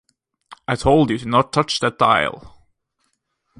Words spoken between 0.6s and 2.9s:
I told you not to touch that dial.